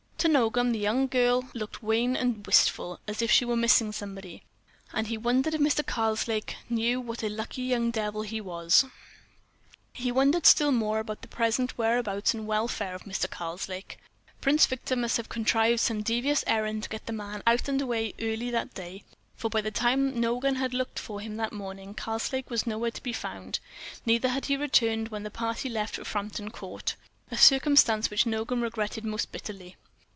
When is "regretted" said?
28.61-29.03